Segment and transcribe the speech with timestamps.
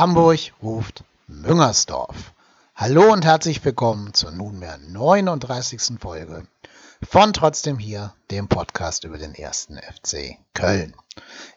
[0.00, 2.32] Hamburg ruft Müngersdorf.
[2.74, 6.00] Hallo und herzlich willkommen zur nunmehr 39.
[6.00, 6.46] Folge
[7.06, 10.94] von Trotzdem hier, dem Podcast über den ersten FC Köln.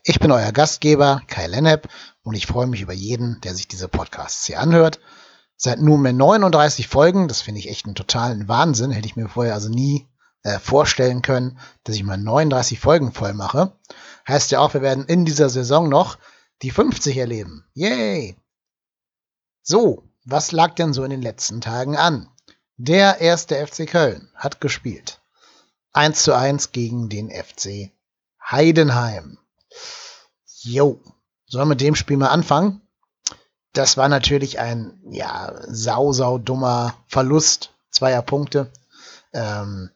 [0.03, 1.87] Ich bin euer Gastgeber Kai Lennep
[2.23, 4.99] und ich freue mich über jeden, der sich diese Podcasts hier anhört.
[5.55, 9.53] Seit nunmehr 39 Folgen, das finde ich echt einen totalen Wahnsinn, hätte ich mir vorher
[9.53, 10.09] also nie
[10.43, 13.71] äh, vorstellen können, dass ich mal 39 Folgen voll mache.
[14.27, 16.17] Heißt ja auch, wir werden in dieser Saison noch
[16.63, 17.65] die 50 erleben.
[17.73, 18.37] Yay!
[19.61, 22.29] So, was lag denn so in den letzten Tagen an?
[22.77, 25.21] Der erste FC Köln hat gespielt.
[25.91, 27.91] 1 zu 1 gegen den FC
[28.49, 29.37] Heidenheim.
[30.61, 31.01] Jo,
[31.45, 32.81] sollen wir mit dem Spiel mal anfangen?
[33.73, 38.71] Das war natürlich ein, ja, sau, sau dummer Verlust zweier Punkte.
[39.33, 39.89] Ähm,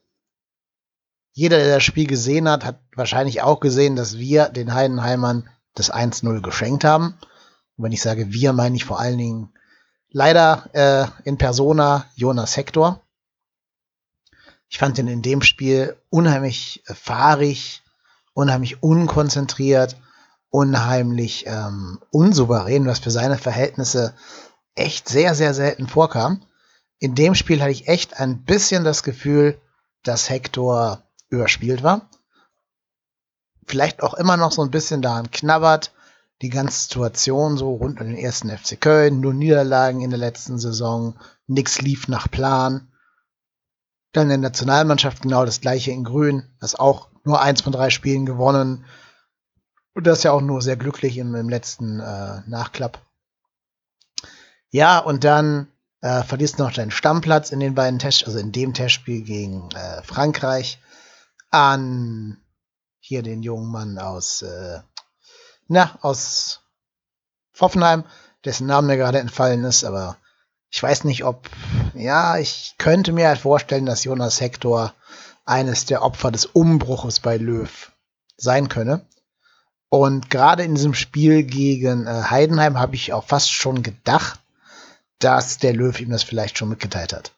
[1.31, 5.91] jeder, der das Spiel gesehen hat, hat wahrscheinlich auch gesehen, dass wir den Heidenheimern das
[5.91, 7.17] 1-0 geschenkt haben.
[7.77, 9.53] Und wenn ich sage wir, meine ich vor allen Dingen
[10.09, 13.01] leider äh, in Persona Jonas Hector.
[14.69, 17.83] Ich fand ihn in dem Spiel unheimlich äh, fahrig,
[18.33, 19.97] unheimlich unkonzentriert,
[20.49, 24.13] unheimlich ähm, unsouverän, was für seine Verhältnisse
[24.75, 26.41] echt sehr, sehr selten vorkam.
[26.99, 29.59] In dem Spiel hatte ich echt ein bisschen das Gefühl,
[30.03, 32.09] dass Hector überspielt war
[33.67, 35.91] vielleicht auch immer noch so ein bisschen daran knabbert,
[36.41, 40.59] die ganze Situation so rund um den ersten FC Köln, nur Niederlagen in der letzten
[40.59, 42.91] Saison, nichts lief nach Plan.
[44.13, 47.89] Dann in der Nationalmannschaft genau das gleiche in Grün, das auch nur eins von drei
[47.89, 48.85] Spielen gewonnen.
[49.93, 53.01] Und das ja auch nur sehr glücklich im, im letzten äh, Nachklapp.
[54.69, 55.67] Ja, und dann
[56.01, 60.03] äh, verlierst noch deinen Stammplatz in den beiden Test, also in dem Testspiel gegen äh,
[60.03, 60.79] Frankreich
[61.49, 62.37] an
[63.07, 64.79] hier den jungen Mann aus, äh,
[65.67, 66.61] na, aus
[67.59, 68.03] Hoffenheim,
[68.45, 70.17] dessen Name mir gerade entfallen ist, aber
[70.69, 71.49] ich weiß nicht, ob,
[71.93, 74.93] ja, ich könnte mir halt vorstellen, dass Jonas Hector
[75.45, 77.91] eines der Opfer des Umbruches bei Löw
[78.35, 79.05] sein könne.
[79.89, 84.41] Und gerade in diesem Spiel gegen äh, Heidenheim habe ich auch fast schon gedacht,
[85.19, 87.31] dass der Löw ihm das vielleicht schon mitgeteilt hat.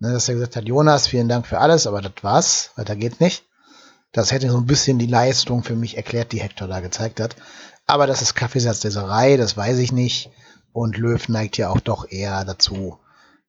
[0.00, 3.20] Ne, dass er gesagt hat, Jonas, vielen Dank für alles, aber das war's, weiter geht
[3.20, 3.44] nicht.
[4.14, 7.34] Das hätte so ein bisschen die Leistung für mich erklärt, die Hector da gezeigt hat.
[7.84, 10.30] Aber das ist Kaffeesatzleserei, das weiß ich nicht.
[10.72, 12.98] Und Löw neigt ja auch doch eher dazu,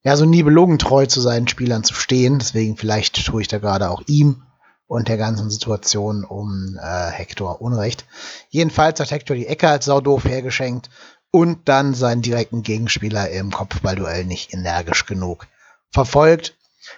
[0.03, 0.44] ja, so nie
[0.78, 2.40] treu zu seinen Spielern zu stehen.
[2.40, 4.44] Deswegen vielleicht tue ich da gerade auch ihm
[4.88, 8.06] und der ganzen Situation um äh, Hector Unrecht.
[8.50, 10.90] Jedenfalls hat Hector die Ecke als Saudoof hergeschenkt
[11.30, 15.47] und dann seinen direkten Gegenspieler im Kopfballduell nicht energisch genug
[15.92, 16.56] verfolgt.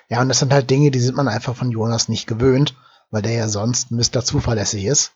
[0.09, 2.75] Ja, und das sind halt Dinge, die sind man einfach von Jonas nicht gewöhnt
[3.09, 4.23] weil der ja sonst Mr.
[4.23, 5.13] Zuverlässig ist.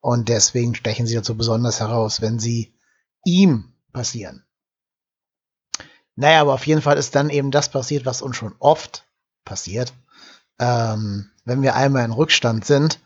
[0.00, 2.74] Und deswegen stechen sie dazu besonders heraus, wenn sie
[3.24, 4.44] ihm passieren.
[6.16, 9.06] Naja, aber auf jeden Fall ist dann eben das passiert, was uns schon oft
[9.44, 9.92] passiert.
[10.58, 13.00] Ähm, wenn wir einmal in Rückstand sind,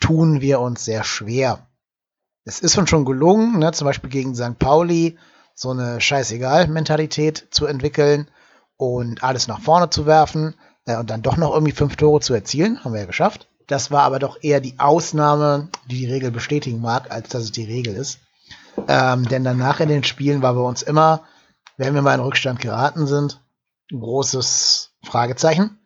[0.00, 1.66] tun wir uns sehr schwer.
[2.44, 4.58] Es ist uns schon gelungen, ne, zum Beispiel gegen St.
[4.58, 5.18] Pauli
[5.54, 8.30] so eine Scheißegal-Mentalität zu entwickeln
[8.76, 10.54] und alles nach vorne zu werfen.
[10.88, 13.46] Äh, und dann doch noch irgendwie fünf Tore zu erzielen, haben wir ja geschafft.
[13.68, 17.52] Das war aber doch eher die Ausnahme, die die Regel bestätigen mag, als dass es
[17.52, 18.18] die Regel ist.
[18.88, 21.22] Ähm, denn danach in den Spielen war bei uns immer,
[21.76, 23.40] wenn wir mal in Rückstand geraten sind,
[23.92, 25.78] ein großes Fragezeichen,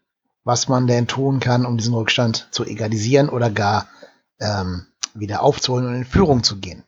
[0.44, 3.88] was man denn tun kann, um diesen Rückstand zu egalisieren oder gar
[4.38, 6.84] ähm, wieder aufzuholen und in Führung zu gehen.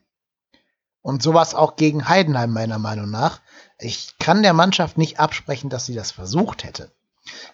[1.03, 3.41] Und sowas auch gegen Heidenheim meiner Meinung nach.
[3.79, 6.91] Ich kann der Mannschaft nicht absprechen, dass sie das versucht hätte.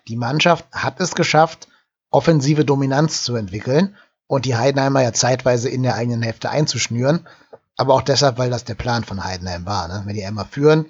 [0.08, 1.68] Die Mannschaft hat es geschafft,
[2.10, 3.96] offensive Dominanz zu entwickeln
[4.26, 7.26] und die Heidenheimer ja zeitweise in der eigenen Hälfte einzuschnüren.
[7.76, 9.88] Aber auch deshalb, weil das der Plan von Heidenheim war.
[9.88, 10.02] Ne?
[10.04, 10.86] Wenn die einmal führen,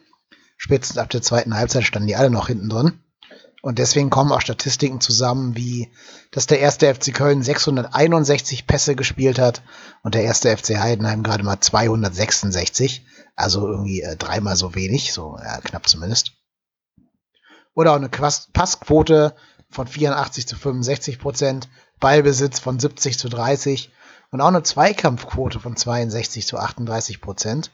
[0.56, 3.00] spätestens ab der zweiten Halbzeit standen die alle noch hinten drin.
[3.62, 5.92] Und deswegen kommen auch Statistiken zusammen, wie
[6.30, 9.62] dass der erste FC Köln 661 Pässe gespielt hat
[10.02, 13.04] und der erste FC Heidenheim gerade mal 266.
[13.36, 16.32] Also irgendwie äh, dreimal so wenig, so ja, knapp zumindest
[17.80, 19.34] oder auch eine Passquote
[19.70, 21.68] von 84 zu 65 Prozent,
[21.98, 23.90] Ballbesitz von 70 zu 30
[24.30, 27.70] und auch eine Zweikampfquote von 62 zu 38 Prozent.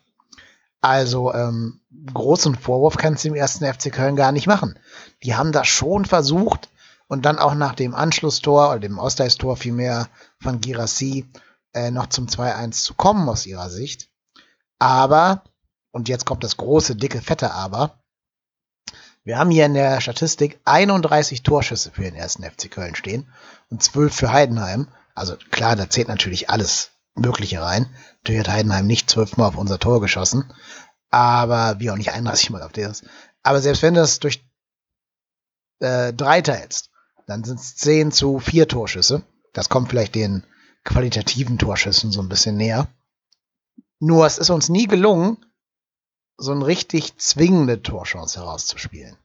[0.80, 1.80] Also ähm,
[2.12, 4.78] großen Vorwurf kannst du dem ersten FC Köln gar nicht machen.
[5.24, 6.68] Die haben das schon versucht
[7.08, 10.08] und dann auch nach dem Anschlusstor oder dem Ausgleichstor vielmehr
[10.40, 11.26] von Girassi
[11.72, 14.08] äh, noch zum 2-1 zu kommen aus ihrer Sicht.
[14.78, 15.42] Aber,
[15.90, 17.98] und jetzt kommt das große, dicke, fette Aber,
[19.26, 23.26] wir haben hier in der Statistik 31 Torschüsse für den ersten FC Köln stehen
[23.70, 24.86] und 12 für Heidenheim.
[25.16, 27.86] Also klar, da zählt natürlich alles Mögliche rein.
[28.22, 30.54] Natürlich hat Heidenheim nicht zwölfmal auf unser Tor geschossen.
[31.10, 33.04] Aber wie auch nicht 31 Mal auf ist.
[33.42, 34.48] Aber selbst wenn du das durch
[35.80, 36.90] äh, drei teilst,
[37.26, 39.24] dann sind es 10 zu 4 Torschüsse.
[39.52, 40.44] Das kommt vielleicht den
[40.84, 42.86] qualitativen Torschüssen so ein bisschen näher.
[43.98, 45.44] Nur es ist uns nie gelungen,
[46.38, 49.16] so eine richtig zwingende Torchance herauszuspielen.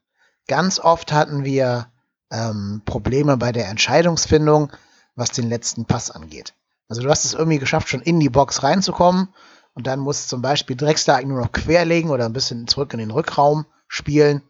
[0.48, 1.88] Ganz oft hatten wir
[2.32, 4.72] ähm, Probleme bei der Entscheidungsfindung,
[5.16, 6.54] was den letzten Pass angeht.
[6.88, 9.30] Also du hast es irgendwie geschafft, schon in die Box reinzukommen
[9.74, 13.12] und dann muss zum Beispiel Drexler nur noch querlegen oder ein bisschen zurück in den
[13.12, 14.42] Rückraum spielen.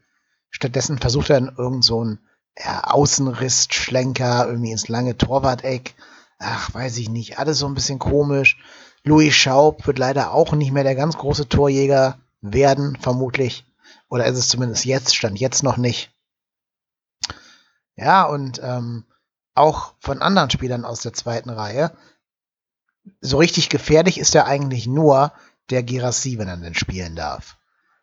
[0.50, 2.20] Stattdessen versucht er dann irgend so ein
[2.58, 5.96] ja, Außenriss, irgendwie ins lange Torwart-Eck.
[6.40, 8.58] Ach, weiß ich nicht, alles so ein bisschen komisch.
[9.04, 13.66] Louis Schaub wird leider auch nicht mehr der ganz große Torjäger werden, vermutlich.
[14.10, 16.12] Oder ist es zumindest jetzt, stand jetzt noch nicht.
[17.96, 19.06] Ja, und ähm,
[19.54, 21.92] auch von anderen Spielern aus der zweiten Reihe.
[23.20, 25.32] So richtig gefährlich ist er eigentlich nur
[25.70, 27.58] der Girassi, wenn er denn spielen darf.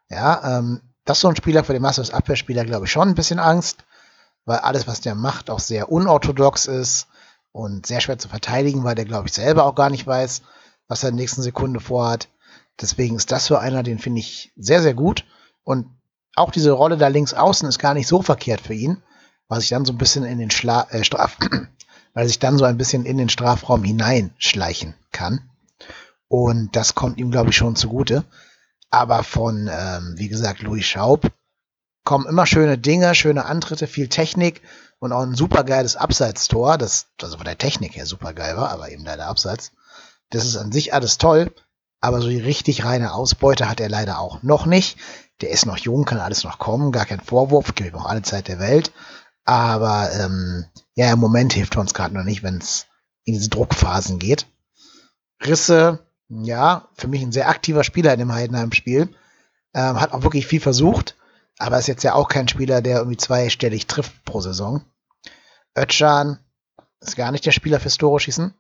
[0.09, 3.15] Ja, ähm, das ist so ein Spieler, für den Masters Abwehrspieler, glaube ich, schon ein
[3.15, 3.85] bisschen Angst,
[4.45, 7.07] weil alles, was der macht, auch sehr unorthodox ist
[7.53, 10.43] und sehr schwer zu verteidigen, weil der, glaube ich, selber auch gar nicht weiß,
[10.87, 12.29] was er in der nächsten Sekunde vorhat.
[12.81, 15.25] Deswegen ist das so einer, den finde ich sehr, sehr gut.
[15.65, 15.87] Und
[16.37, 19.03] auch diese Rolle da links außen ist gar nicht so verkehrt für ihn,
[19.49, 21.37] weil sich dann so ein bisschen in den Schla äh, Straf,
[22.15, 25.51] weil sich dann so ein bisschen in den Strafraum hineinschleichen kann.
[26.29, 28.25] Und das kommt ihm, glaube ich, schon zugute.
[28.91, 31.31] Aber von, ähm, wie gesagt, Louis Schaub
[32.05, 34.63] kommen immer schöne Dinge, schöne Antritte, viel Technik
[34.99, 39.05] und auch ein supergeiles Abseitstor, das also von der Technik her supergeil war, aber eben
[39.05, 39.73] leider Abseits.
[40.31, 41.53] Das ist an sich alles toll,
[42.01, 44.99] aber so die richtig reine Ausbeute hat er leider auch noch nicht.
[45.41, 48.23] Der ist noch jung, kann alles noch kommen, gar kein Vorwurf, gibt ihm auch alle
[48.23, 48.93] Zeit der Welt.
[49.45, 52.87] Aber ähm, ja, im Moment hilft uns gerade noch nicht, wenn es
[53.25, 54.47] in diese Druckphasen geht.
[55.45, 59.09] Risse, ja, für mich ein sehr aktiver Spieler in dem Heidenheim-Spiel.
[59.75, 61.17] Ähm, hat auch wirklich viel versucht,
[61.59, 64.83] aber ist jetzt ja auch kein Spieler, der irgendwie zweistellig trifft pro Saison.
[65.77, 66.39] Ötschan
[67.01, 68.55] ist gar nicht der Spieler fürs Tore schießen.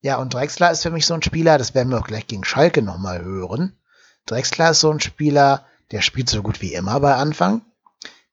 [0.00, 2.44] Ja, und Drexler ist für mich so ein Spieler, das werden wir auch gleich gegen
[2.44, 3.76] Schalke nochmal hören.
[4.26, 7.62] Drexler ist so ein Spieler, der spielt so gut wie immer bei Anfang.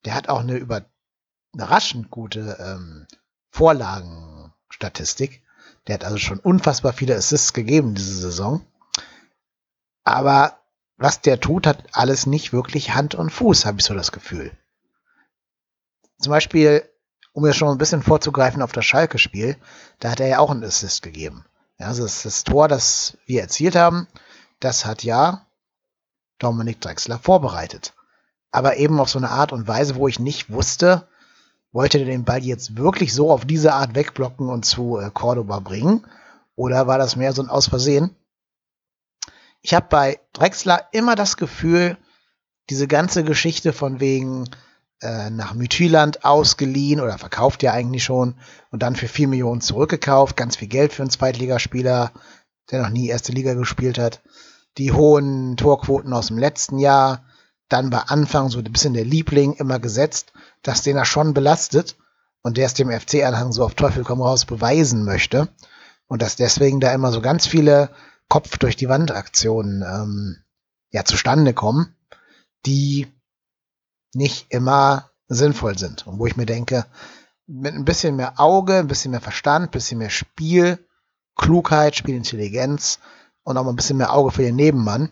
[0.04, 3.08] Der hat auch eine überraschend gute ähm,
[3.50, 5.42] Vorlagenstatistik.
[5.88, 8.66] Der hat also schon unfassbar viele Assists gegeben diese Saison.
[10.04, 10.60] Aber
[10.98, 14.52] was der tut, hat alles nicht wirklich Hand und Fuß, habe ich so das Gefühl.
[16.20, 16.88] Zum Beispiel,
[17.34, 19.58] um jetzt schon ein bisschen vorzugreifen auf das Schalke-Spiel,
[20.00, 21.46] da hat er ja auch einen Assist gegeben.
[21.80, 24.07] Ja, also das, das Tor, das wir erzielt haben,
[24.60, 25.45] das hat ja
[26.39, 27.94] Dominik Drexler vorbereitet.
[28.51, 31.07] Aber eben auf so eine Art und Weise, wo ich nicht wusste,
[31.72, 35.60] wollte er den Ball jetzt wirklich so auf diese Art wegblocken und zu äh, Cordoba
[35.60, 36.07] bringen?
[36.56, 38.16] Oder war das mehr so ein Aus Versehen?
[39.62, 41.98] Ich habe bei Drexler immer das Gefühl,
[42.69, 44.50] diese ganze Geschichte von wegen,
[45.06, 48.36] äh, nach Mythiland ausgeliehen oder verkauft ja eigentlich schon
[48.72, 50.36] und dann für 4 Millionen zurückgekauft.
[50.36, 52.12] Ganz viel Geld für einen Zweitligaspieler,
[52.72, 54.21] der noch nie erste Liga gespielt hat.
[54.78, 57.24] Die hohen Torquoten aus dem letzten Jahr.
[57.69, 61.95] Dann war Anfang so ein bisschen der Liebling immer gesetzt, dass den er schon belastet
[62.42, 65.47] und der es dem FC-Anhang so auf Teufel komm raus beweisen möchte.
[66.07, 67.90] Und dass deswegen da immer so ganz viele
[68.28, 70.38] Kopf durch die Wand Aktionen ähm,
[70.92, 71.95] ja zustande kommen,
[72.66, 73.07] die
[74.16, 76.06] nicht immer sinnvoll sind.
[76.07, 76.86] Und wo ich mir denke,
[77.48, 80.80] mit ein bisschen mehr Auge, ein bisschen mehr Verstand, ein bisschen mehr Spiel,
[81.36, 83.00] Klugheit, Spielintelligenz
[83.44, 85.12] und auch mal ein bisschen mehr Auge für den Nebenmann,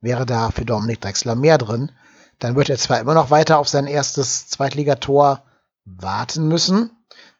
[0.00, 1.90] wäre da für Dominik Drexler mehr drin.
[2.38, 5.42] Dann wird er zwar immer noch weiter auf sein erstes Zweitligator
[5.84, 6.90] warten müssen,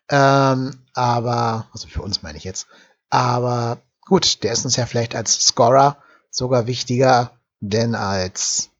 [0.09, 2.66] ähm, aber, also für uns meine ich jetzt,
[3.09, 5.97] aber gut, der ist uns ja vielleicht als Scorer
[6.31, 8.72] sogar wichtiger, denn als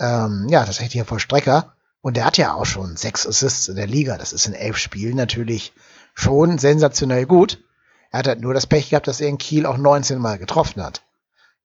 [0.00, 1.74] ähm, ja, tatsächlich Vollstrecker.
[2.00, 4.16] Und der hat ja auch schon sechs Assists in der Liga.
[4.16, 5.72] Das ist in elf Spielen natürlich
[6.14, 7.62] schon sensationell gut.
[8.10, 10.82] Er hat halt nur das Pech gehabt, dass er in Kiel auch 19 Mal getroffen
[10.82, 11.02] hat.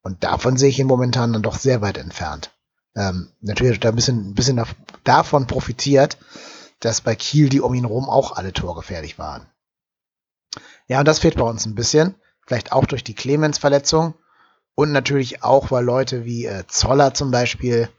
[0.01, 2.51] Und davon sehe ich ihn momentan dann doch sehr weit entfernt.
[2.95, 4.61] Ähm, natürlich hat er ein bisschen, ein bisschen
[5.03, 6.17] davon profitiert,
[6.81, 9.47] dass bei Kiel die um ihn rum auch alle torgefährlich waren.
[10.87, 12.15] Ja, und das fehlt bei uns ein bisschen.
[12.45, 14.13] Vielleicht auch durch die Clemens-Verletzung.
[14.75, 17.89] Und natürlich auch, weil Leute wie äh, Zoller zum Beispiel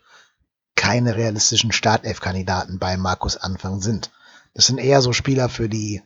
[0.87, 4.13] keine realistischen Startelf-Kandidaten bei Markus Anfang sind.
[4.55, 6.01] Das sind eher so Spieler für die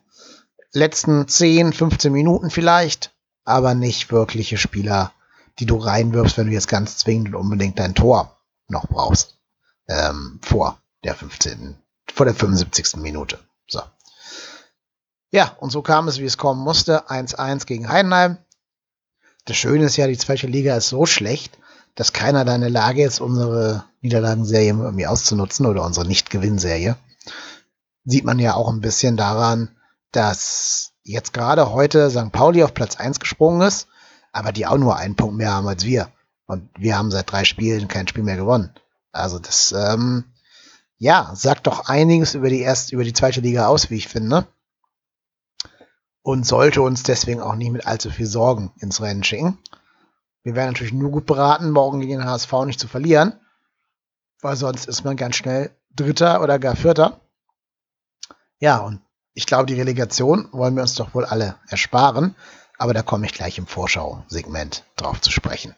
[0.72, 3.12] letzten 10, 15 Minuten vielleicht,
[3.44, 5.12] aber nicht wirkliche Spieler,
[5.58, 9.37] die du reinwirfst, wenn du jetzt ganz zwingend und unbedingt dein Tor noch brauchst.
[9.87, 11.76] Ähm, vor der 15.,
[12.14, 12.96] vor der 75.
[13.02, 13.38] Minute.
[13.68, 13.82] So.
[15.30, 17.10] Ja, und so kam es, wie es kommen musste.
[17.10, 18.38] 1-1 gegen Heidenheim.
[19.44, 21.58] Das Schöne ist ja, die zweite Liga ist so schlecht,
[22.00, 26.97] dass keiner da in der Lage ist, unsere Niederlagenserie irgendwie auszunutzen oder unsere Nicht-Gewinnserie.
[28.07, 29.76] Sieht man ja auch ein bisschen daran,
[30.11, 32.33] dass jetzt gerade heute St.
[32.33, 33.87] Pauli auf Platz 1 gesprungen ist,
[34.33, 36.11] aber die auch nur einen Punkt mehr haben als wir.
[36.47, 38.73] Und wir haben seit drei Spielen kein Spiel mehr gewonnen.
[39.12, 40.25] Also das, ähm,
[40.97, 44.47] ja, sagt doch einiges über die erste, über die zweite Liga aus, wie ich finde.
[46.23, 49.59] Und sollte uns deswegen auch nicht mit allzu viel Sorgen ins Rennen schicken.
[50.42, 53.38] Wir wären natürlich nur gut beraten, morgen gegen den HSV nicht zu verlieren.
[54.40, 57.20] Weil sonst ist man ganz schnell Dritter oder gar Vierter.
[58.59, 59.00] Ja, und
[59.35, 62.35] ich glaube, die Relegation wollen wir uns doch wohl alle ersparen.
[62.78, 65.75] Aber da komme ich gleich im Vorschau-Segment drauf zu sprechen.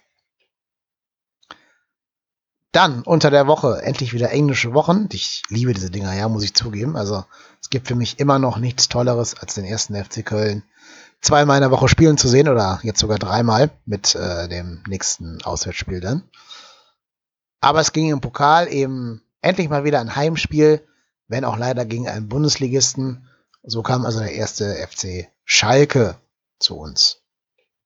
[2.71, 5.09] Dann unter der Woche endlich wieder englische Wochen.
[5.13, 6.97] Ich liebe diese Dinger, ja, muss ich zugeben.
[6.97, 7.25] Also
[7.61, 10.63] es gibt für mich immer noch nichts Tolleres als den ersten FC Köln
[11.23, 15.43] zweimal in der Woche spielen zu sehen oder jetzt sogar dreimal mit äh, dem nächsten
[15.43, 16.25] Auswärtsspiel dann.
[17.61, 20.87] Aber es ging im Pokal eben endlich mal wieder ein Heimspiel,
[21.29, 23.29] wenn auch leider gegen einen Bundesligisten.
[23.63, 26.17] So kam also der erste FC Schalke
[26.59, 27.23] zu uns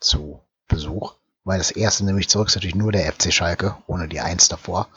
[0.00, 1.14] zu Besuch
[1.46, 4.88] weil das erste nämlich zurück ist natürlich nur der FC Schalke, ohne die Eins davor.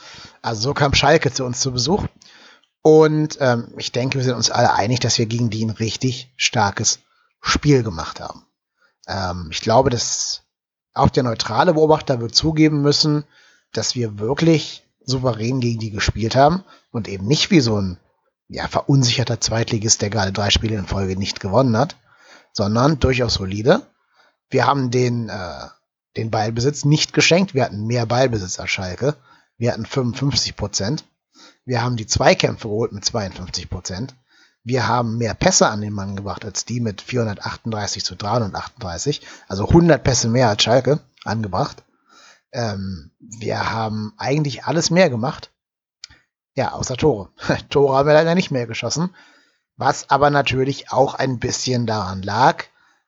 [0.42, 2.06] Also so kam Schalke zu uns zu Besuch.
[2.82, 6.34] Und ähm, ich denke, wir sind uns alle einig, dass wir gegen die ein richtig
[6.38, 7.00] starkes
[7.42, 8.46] Spiel gemacht haben.
[9.08, 10.44] Ähm, ich glaube, dass
[10.94, 13.24] auch der neutrale Beobachter wird zugeben müssen,
[13.74, 18.00] dass wir wirklich souverän gegen die gespielt haben und eben nicht wie so ein
[18.48, 21.96] ja, verunsicherter Zweitligist, der gerade drei Spiele in Folge nicht gewonnen hat,
[22.52, 23.86] sondern durchaus solide.
[24.50, 25.68] Wir haben den äh,
[26.18, 27.54] den Ballbesitz nicht geschenkt.
[27.54, 29.16] Wir hatten mehr Ballbesitz als Schalke.
[29.58, 31.06] Wir hatten 55 Prozent.
[31.66, 34.16] Wir haben die Zweikämpfe geholt mit 52 Prozent.
[34.70, 39.26] Wir haben mehr Pässe an den Mann gebracht als die mit 438 zu 338.
[39.48, 41.82] Also 100 Pässe mehr als Schalke angebracht.
[42.52, 45.50] Ähm, wir haben eigentlich alles mehr gemacht.
[46.54, 47.30] Ja, außer Tore.
[47.72, 49.10] Tore haben wir leider nicht mehr geschossen.
[49.76, 52.66] Was aber natürlich auch ein bisschen daran lag,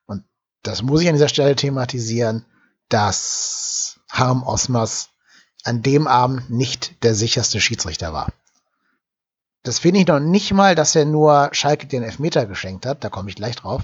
[0.07, 0.23] und
[0.63, 2.43] das muss ich an dieser Stelle thematisieren,
[2.89, 5.09] dass Harm Osmas
[5.63, 8.33] an dem Abend nicht der sicherste Schiedsrichter war.
[9.63, 13.09] Das finde ich noch nicht mal, dass er nur Schalke den Elfmeter geschenkt hat, da
[13.09, 13.83] komme ich gleich drauf.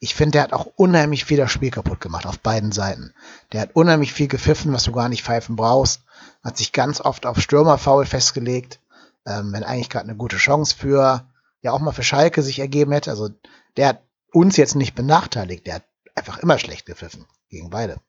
[0.00, 3.12] Ich finde, der hat auch unheimlich viel das Spiel kaputt gemacht auf beiden Seiten.
[3.52, 6.02] Der hat unheimlich viel gepfiffen, was du gar nicht pfeifen brauchst.
[6.44, 8.78] Hat sich ganz oft auf Stürmerfoul festgelegt,
[9.26, 11.26] ähm, wenn eigentlich gerade eine gute Chance für,
[11.62, 13.10] ja auch mal für Schalke sich ergeben hätte.
[13.10, 13.30] Also
[13.76, 15.84] der hat uns jetzt nicht benachteiligt, der hat
[16.14, 18.00] einfach immer schlecht gepfiffen gegen beide.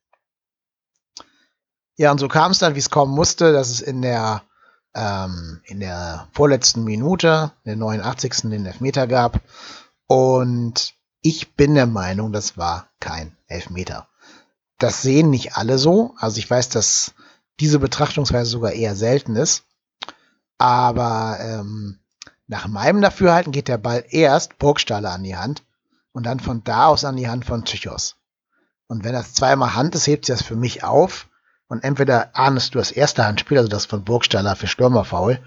[1.95, 4.43] Ja, und so kam es dann, wie es kommen musste, dass es in der,
[4.95, 8.49] ähm, in der vorletzten Minute, der 89.
[8.49, 9.41] den Elfmeter gab.
[10.07, 14.07] Und ich bin der Meinung, das war kein Elfmeter.
[14.77, 16.15] Das sehen nicht alle so.
[16.17, 17.13] Also ich weiß, dass
[17.59, 19.63] diese Betrachtungsweise sogar eher selten ist.
[20.57, 21.99] Aber ähm,
[22.47, 25.63] nach meinem Dafürhalten geht der Ball erst Burgstaller an die Hand
[26.11, 28.15] und dann von da aus an die Hand von Tychos.
[28.87, 31.27] Und wenn das zweimal Hand ist, hebt sich das für mich auf
[31.69, 35.39] und entweder ahnest du das erste Handspiel, also das von Burgstaller für Stürmerfaul,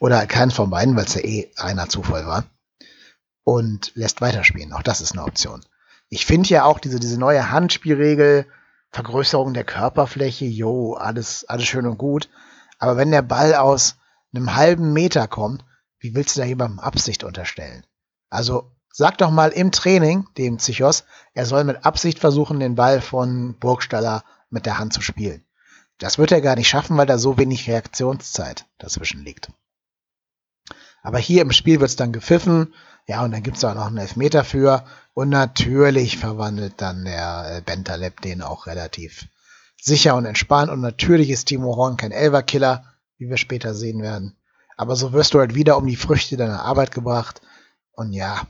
[0.00, 2.44] oder keins von beiden, weil es ja eh reiner Zufall war.
[3.44, 4.72] Und lässt weiterspielen.
[4.72, 5.64] Auch das ist eine Option.
[6.08, 8.46] Ich finde ja auch diese, diese neue Handspielregel,
[8.90, 12.28] Vergrößerung der Körperfläche, jo, alles, alles schön und gut.
[12.78, 13.96] Aber wenn der Ball aus
[14.34, 15.64] einem halben Meter kommt,
[15.98, 17.84] wie willst du da jemandem Absicht unterstellen?
[18.30, 21.04] Also sag doch mal im Training dem Psychos,
[21.34, 25.45] er soll mit Absicht versuchen, den Ball von Burgstaller mit der Hand zu spielen.
[25.98, 29.50] Das wird er gar nicht schaffen, weil da so wenig Reaktionszeit dazwischen liegt.
[31.02, 32.74] Aber hier im Spiel wird es dann gepfiffen.
[33.06, 34.84] Ja, und dann gibt es auch noch einen Elfmeter für.
[35.14, 39.28] Und natürlich verwandelt dann der äh, Bentaleb den auch relativ
[39.80, 40.70] sicher und entspannt.
[40.70, 42.84] Und natürlich ist Timo Horn kein Elverkiller,
[43.16, 44.36] wie wir später sehen werden.
[44.76, 47.40] Aber so wirst du halt wieder um die Früchte deiner Arbeit gebracht.
[47.92, 48.42] Und ja,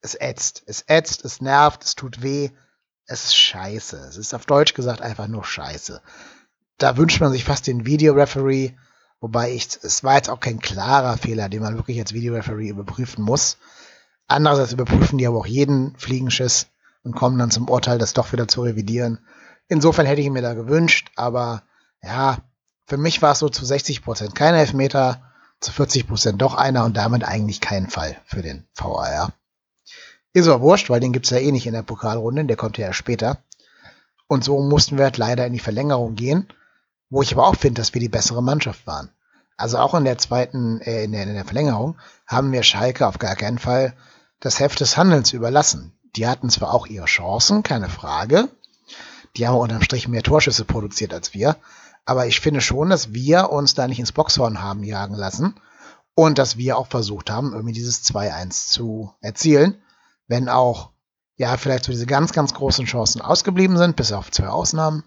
[0.00, 0.62] es ätzt.
[0.66, 2.50] Es ätzt, es nervt, es tut weh
[3.08, 3.96] es ist scheiße.
[3.96, 6.00] Es ist auf Deutsch gesagt einfach nur scheiße.
[6.76, 8.76] Da wünscht man sich fast den Videoreferee,
[9.20, 13.24] wobei ich, es war jetzt auch kein klarer Fehler, den man wirklich als Videoreferee überprüfen
[13.24, 13.56] muss.
[14.28, 16.66] Andererseits überprüfen die aber auch jeden Fliegenschiss
[17.02, 19.18] und kommen dann zum Urteil, das doch wieder zu revidieren.
[19.68, 21.62] Insofern hätte ich mir da gewünscht, aber
[22.02, 22.38] ja,
[22.86, 25.22] für mich war es so zu 60 Prozent kein Elfmeter,
[25.60, 29.32] zu 40 Prozent doch einer und damit eigentlich kein Fall für den VAR.
[30.38, 32.92] Ist aber wurscht, weil den gibt's ja eh nicht in der Pokalrunde, der kommt ja
[32.92, 33.38] später.
[34.28, 36.46] Und so mussten wir halt leider in die Verlängerung gehen,
[37.10, 39.10] wo ich aber auch finde, dass wir die bessere Mannschaft waren.
[39.56, 43.18] Also auch in der zweiten, äh, in, der, in der Verlängerung haben wir Schalke auf
[43.18, 43.94] gar keinen Fall
[44.38, 45.98] das Heft des Handelns überlassen.
[46.14, 48.48] Die hatten zwar auch ihre Chancen, keine Frage.
[49.36, 51.56] Die haben unterm Strich mehr Torschüsse produziert als wir.
[52.04, 55.56] Aber ich finde schon, dass wir uns da nicht ins Boxhorn haben jagen lassen
[56.14, 59.82] und dass wir auch versucht haben, irgendwie dieses 2-1 zu erzielen.
[60.28, 60.90] Wenn auch,
[61.36, 65.04] ja, vielleicht so diese ganz, ganz großen Chancen ausgeblieben sind, bis auf zwei Ausnahmen.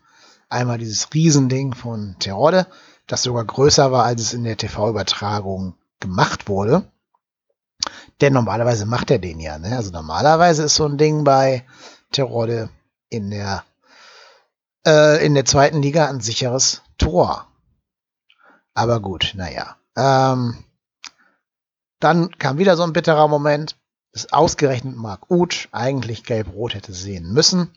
[0.49, 2.67] Einmal dieses Riesending von Terodde,
[3.07, 6.91] das sogar größer war, als es in der TV-Übertragung gemacht wurde.
[8.19, 9.57] Denn normalerweise macht er den ja.
[9.57, 9.75] Ne?
[9.75, 11.65] Also normalerweise ist so ein Ding bei
[12.11, 12.69] Terodde
[13.09, 13.63] in der,
[14.85, 17.47] äh, in der zweiten Liga ein sicheres Tor.
[18.73, 19.77] Aber gut, naja.
[19.95, 20.63] Ähm,
[21.99, 23.77] dann kam wieder so ein bitterer Moment,
[24.13, 27.71] dass ausgerechnet Mark Uth eigentlich gelb-rot hätte sehen müssen.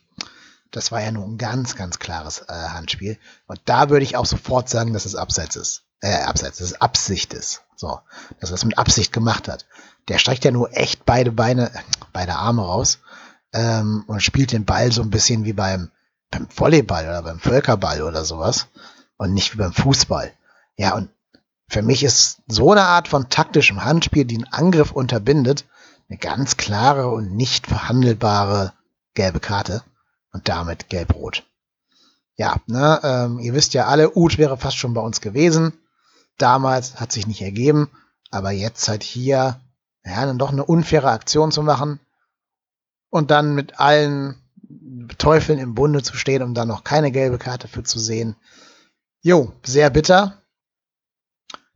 [0.70, 3.18] Das war ja nur ein ganz, ganz klares äh, Handspiel.
[3.46, 5.82] Und da würde ich auch sofort sagen, dass es Abseits ist.
[6.00, 7.62] Äh, Abseits, dass es Absicht ist.
[7.76, 8.00] So,
[8.40, 9.66] dass er es mit Absicht gemacht hat.
[10.08, 11.70] Der streckt ja nur echt beide Beine,
[12.12, 12.98] beide Arme raus
[13.52, 15.90] ähm, und spielt den Ball so ein bisschen wie beim,
[16.30, 18.66] beim Volleyball oder beim Völkerball oder sowas
[19.16, 20.32] und nicht wie beim Fußball.
[20.76, 21.08] Ja, und
[21.68, 25.64] für mich ist so eine Art von taktischem Handspiel, die einen Angriff unterbindet,
[26.08, 28.73] eine ganz klare und nicht verhandelbare
[29.14, 29.82] gelbe Karte
[30.32, 31.44] und damit gelb-rot.
[32.37, 35.73] Ja, ne, ähm, ihr wisst ja alle, Uth wäre fast schon bei uns gewesen.
[36.37, 37.90] Damals hat sich nicht ergeben,
[38.30, 39.61] aber jetzt halt hier,
[40.04, 42.00] ja, dann doch eine unfaire Aktion zu machen
[43.11, 44.34] und dann mit allen
[45.18, 48.34] Teufeln im Bunde zu stehen, um dann noch keine gelbe Karte für zu sehen.
[49.23, 50.42] Jo, sehr bitter.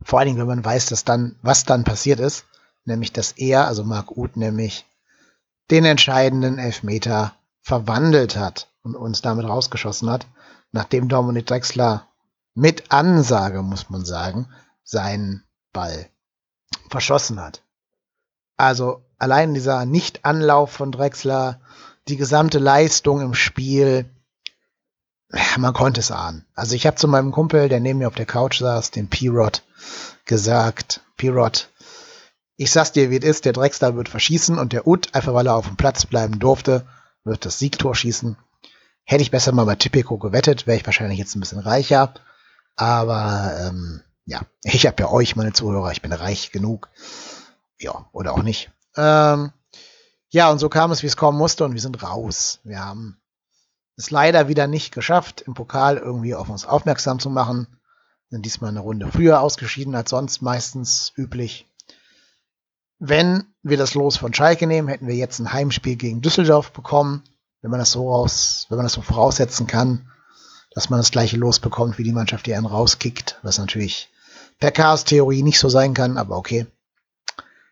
[0.02, 2.44] Vor allen Dingen, wenn man weiß, dass dann, was dann passiert ist,
[2.84, 4.86] nämlich dass er, also Marc Uth, nämlich
[5.70, 10.26] den entscheidenden Elfmeter verwandelt hat und uns damit rausgeschossen hat,
[10.72, 12.06] nachdem Dominik Drexler
[12.54, 14.48] mit Ansage, muss man sagen,
[14.82, 16.08] seinen Ball
[16.88, 17.62] verschossen hat.
[18.56, 21.60] Also allein dieser Nicht-Anlauf von Drexler,
[22.08, 24.10] die gesamte Leistung im Spiel,
[25.58, 26.46] man konnte es ahnen.
[26.54, 29.62] Also ich habe zu meinem Kumpel, der neben mir auf der Couch saß, den P-Rod,
[30.24, 31.68] gesagt, P-Rod,
[32.58, 35.46] ich sag's dir, wie es ist, der Drexler wird verschießen und der Ut, einfach weil
[35.46, 36.84] er auf dem Platz bleiben durfte,
[37.22, 38.36] wird das Siegtor schießen.
[39.04, 42.12] Hätte ich besser mal bei Tipico gewettet, wäre ich wahrscheinlich jetzt ein bisschen reicher.
[42.74, 46.90] Aber ähm, ja, ich habe ja euch, meine Zuhörer, ich bin reich genug.
[47.78, 48.72] Ja, oder auch nicht.
[48.96, 49.52] Ähm,
[50.30, 52.58] ja, und so kam es, wie es kommen musste, und wir sind raus.
[52.64, 53.20] Wir haben
[53.96, 57.68] es leider wieder nicht geschafft, im Pokal irgendwie auf uns aufmerksam zu machen.
[58.30, 61.68] Sind diesmal eine Runde früher ausgeschieden als sonst meistens üblich.
[62.98, 67.22] Wenn wir das Los von Schalke nehmen, hätten wir jetzt ein Heimspiel gegen Düsseldorf bekommen,
[67.62, 70.10] wenn man das so raus, wenn man das so voraussetzen kann,
[70.72, 74.10] dass man das gleiche Los bekommt wie die Mannschaft, die einen rauskickt, was natürlich
[74.58, 76.66] per Chaos-Theorie nicht so sein kann, aber okay.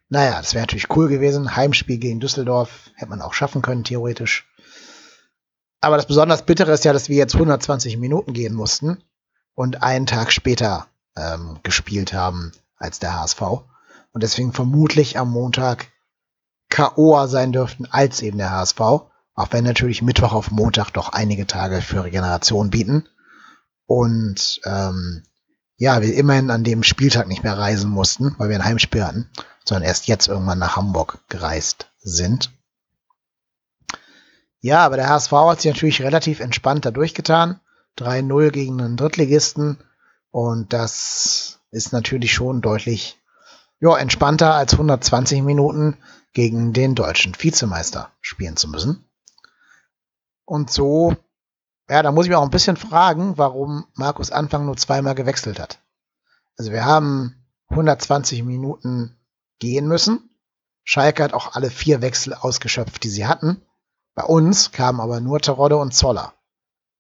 [0.09, 1.57] Naja, das wäre natürlich cool gewesen.
[1.57, 4.47] Heimspiel gegen Düsseldorf hätte man auch schaffen können, theoretisch.
[5.81, 9.03] Aber das besonders Bittere ist ja, dass wir jetzt 120 Minuten gehen mussten
[9.55, 10.87] und einen Tag später
[11.17, 13.43] ähm, gespielt haben als der HSV.
[14.17, 15.89] Und deswegen vermutlich am Montag
[16.71, 18.81] KOA sein dürften als eben der HSV.
[18.81, 23.07] Auch wenn natürlich Mittwoch auf Montag doch einige Tage für Regeneration bieten.
[23.85, 25.23] Und ähm,
[25.77, 29.29] ja, wir immerhin an dem Spieltag nicht mehr reisen mussten, weil wir ein Heimspiel hatten,
[29.67, 32.53] sondern erst jetzt irgendwann nach Hamburg gereist sind.
[34.61, 37.61] Ja, aber der HSV hat sich natürlich relativ entspannt da durchgetan.
[37.99, 39.77] 3-0 gegen einen Drittligisten.
[40.31, 43.19] Und das ist natürlich schon deutlich
[43.81, 45.97] ja, entspannter als 120 Minuten
[46.33, 49.09] gegen den deutschen Vizemeister spielen zu müssen.
[50.45, 51.17] Und so,
[51.89, 55.59] ja, da muss ich mich auch ein bisschen fragen, warum Markus Anfang nur zweimal gewechselt
[55.59, 55.81] hat.
[56.57, 57.35] Also wir haben
[57.69, 59.17] 120 Minuten
[59.59, 60.31] gehen müssen.
[60.85, 63.61] Schalke hat auch alle vier Wechsel ausgeschöpft, die sie hatten.
[64.15, 66.33] Bei uns kamen aber nur Terodde und Zoller.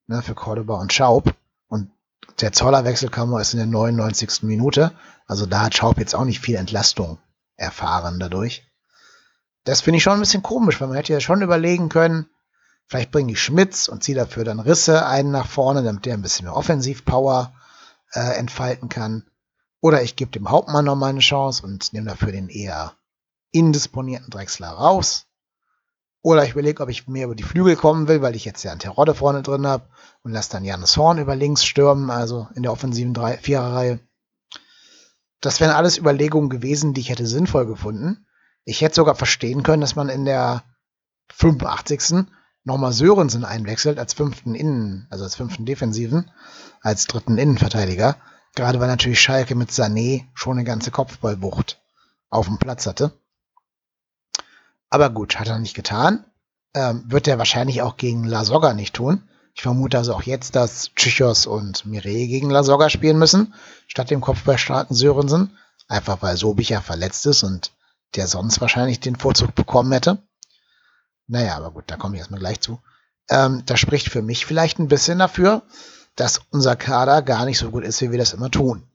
[0.08, 1.34] Ne, für Cordoba und Schaub.
[1.68, 1.90] Und
[2.40, 4.42] der Zollerwechsel kam erst in der 99.
[4.42, 4.92] Minute.
[5.26, 7.18] Also da hat Schaub jetzt auch nicht viel Entlastung
[7.56, 8.66] erfahren dadurch.
[9.64, 12.28] Das finde ich schon ein bisschen komisch, weil man hätte ja schon überlegen können,
[12.86, 16.22] vielleicht bringe ich Schmitz und ziehe dafür dann Risse einen nach vorne, damit der ein
[16.22, 17.52] bisschen mehr Offensivpower
[18.12, 19.24] äh, entfalten kann.
[19.80, 22.94] Oder ich gebe dem Hauptmann noch mal eine Chance und nehme dafür den eher
[23.50, 25.26] indisponierten Drechsler raus.
[26.22, 28.72] Oder ich überlege, ob ich mehr über die Flügel kommen will, weil ich jetzt ja
[28.72, 29.88] einen Terodde vorne drin habe
[30.22, 34.00] und lasse dann Janis Horn über links stürmen, also in der offensiven Viererreihe.
[35.40, 38.26] Das wären alles Überlegungen gewesen, die ich hätte sinnvoll gefunden.
[38.64, 40.64] Ich hätte sogar verstehen können, dass man in der
[41.32, 42.26] 85.
[42.64, 46.30] nochmal Sörensen einwechselt als fünften Innen, also als fünften Defensiven,
[46.80, 48.16] als dritten Innenverteidiger.
[48.54, 51.80] Gerade weil natürlich Schalke mit Sané schon eine ganze Kopfballbucht
[52.30, 53.12] auf dem Platz hatte.
[54.88, 56.24] Aber gut, hat er nicht getan.
[56.74, 59.28] Ähm, wird er wahrscheinlich auch gegen La Soga nicht tun.
[59.56, 63.54] Ich vermute also auch jetzt, dass Tschüchos und Mireille gegen Lasogga spielen müssen,
[63.86, 65.56] statt dem kopfballstarken Sörensen.
[65.88, 67.72] Einfach weil Sobicher verletzt ist und
[68.16, 70.18] der sonst wahrscheinlich den Vorzug bekommen hätte.
[71.26, 72.82] Naja, aber gut, da komme ich erstmal gleich zu.
[73.30, 75.62] Ähm, das spricht für mich vielleicht ein bisschen dafür,
[76.16, 78.86] dass unser Kader gar nicht so gut ist, wie wir das immer tun.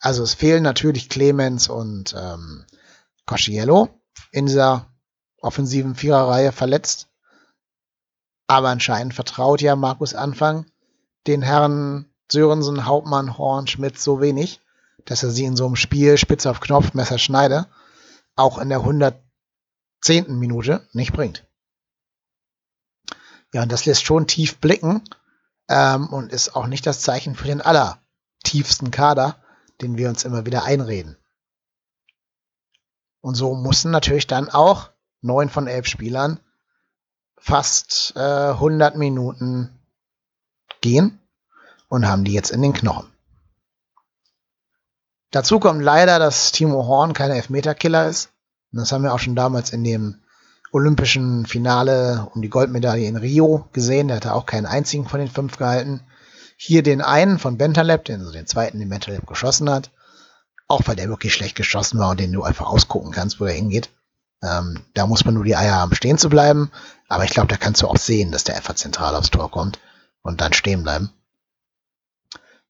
[0.00, 2.66] Also es fehlen natürlich Clemens und ähm,
[3.24, 3.88] Cosciello
[4.32, 4.86] in dieser
[5.40, 7.08] offensiven Viererreihe verletzt.
[8.46, 10.66] Aber anscheinend vertraut ja Markus Anfang
[11.26, 14.60] den Herren Sörensen, Hauptmann, Horn, Schmidt so wenig,
[15.04, 17.66] dass er sie in so einem Spiel Spitze auf Knopf, Messer, Schneide
[18.36, 20.38] auch in der 110.
[20.38, 21.46] Minute nicht bringt.
[23.52, 25.02] Ja, und das lässt schon tief blicken
[25.68, 29.36] ähm, und ist auch nicht das Zeichen für den allertiefsten Kader,
[29.80, 31.16] den wir uns immer wieder einreden.
[33.20, 36.40] Und so mussten natürlich dann auch neun von elf Spielern
[37.44, 39.68] fast äh, 100 Minuten
[40.80, 41.20] gehen
[41.88, 43.06] und haben die jetzt in den Knochen.
[45.30, 48.30] Dazu kommt leider, dass Timo Horn kein Elfmeterkiller ist.
[48.72, 50.22] Und das haben wir auch schon damals in dem
[50.72, 54.08] olympischen Finale um die Goldmedaille in Rio gesehen.
[54.08, 56.00] Der hatte auch keinen einzigen von den fünf gehalten.
[56.56, 59.90] Hier den einen von Bentaleb, den, also den zweiten, den Bentaleb geschossen hat.
[60.66, 63.52] Auch weil der wirklich schlecht geschossen war und den du einfach ausgucken kannst, wo der
[63.52, 63.90] hingeht.
[64.44, 66.70] Ähm, da muss man nur die Eier haben, stehen zu bleiben.
[67.08, 69.78] Aber ich glaube, da kannst du auch sehen, dass der einfach zentral aufs Tor kommt
[70.22, 71.10] und dann stehen bleiben.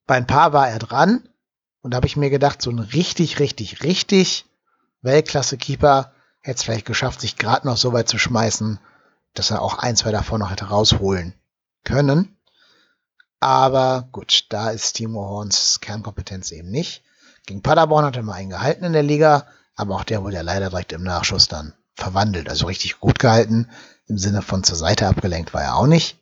[0.07, 1.27] Bei ein paar war er dran.
[1.81, 4.45] Und da habe ich mir gedacht, so ein richtig, richtig, richtig
[5.01, 6.11] Weltklasse-Keeper
[6.41, 8.79] hätte es vielleicht geschafft, sich gerade noch so weit zu schmeißen,
[9.35, 11.33] dass er auch ein, zwei davon noch hätte rausholen
[11.83, 12.37] können.
[13.39, 17.03] Aber gut, da ist Timo Horns Kernkompetenz eben nicht.
[17.45, 20.41] Gegen Paderborn hat er mal einen gehalten in der Liga, aber auch der wurde ja
[20.41, 22.49] leider direkt im Nachschuss dann verwandelt.
[22.49, 23.69] Also richtig gut gehalten.
[24.07, 26.17] Im Sinne von zur Seite abgelenkt war er auch nicht.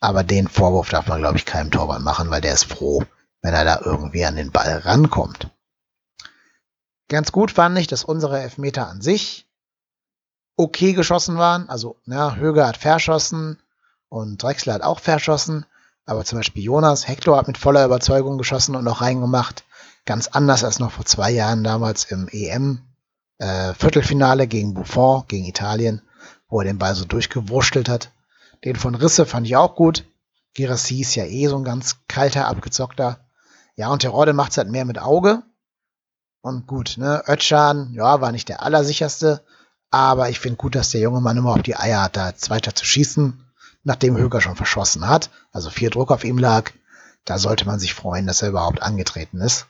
[0.00, 3.04] Aber den Vorwurf darf man, glaube ich, keinem Torwart machen, weil der ist froh,
[3.42, 5.50] wenn er da irgendwie an den Ball rankommt.
[7.08, 9.48] Ganz gut fand ich, dass unsere Elfmeter an sich
[10.56, 11.68] okay geschossen waren.
[11.68, 13.60] Also, ja, Höger hat verschossen
[14.08, 15.66] und Drexler hat auch verschossen.
[16.04, 19.64] Aber zum Beispiel Jonas Hector hat mit voller Überzeugung geschossen und noch reingemacht.
[20.06, 22.87] Ganz anders als noch vor zwei Jahren damals im EM
[23.38, 26.02] äh, Viertelfinale gegen Buffon, gegen Italien,
[26.48, 28.12] wo er den Ball so durchgewurschtelt hat.
[28.64, 30.04] Den von Risse fand ich auch gut.
[30.54, 33.20] Girassi ist ja eh so ein ganz kalter, abgezockter.
[33.76, 35.42] Ja, und der Rodde macht es halt mehr mit Auge.
[36.40, 39.44] Und gut, ne, Ötschan, ja, war nicht der allersicherste,
[39.90, 42.50] aber ich finde gut, dass der junge Mann immer auf die Eier hat, da jetzt
[42.50, 43.44] weiter zu schießen,
[43.84, 45.30] nachdem Höger schon verschossen hat.
[45.52, 46.72] Also viel Druck auf ihm lag.
[47.24, 49.66] Da sollte man sich freuen, dass er überhaupt angetreten ist.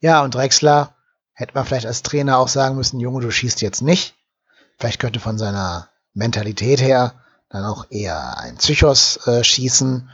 [0.00, 0.95] Ja, und Drexler
[1.36, 4.14] hätte man vielleicht als Trainer auch sagen müssen, Junge, du schießt jetzt nicht.
[4.78, 7.14] Vielleicht könnte von seiner Mentalität her
[7.50, 10.10] dann auch eher ein Psychos äh, schießen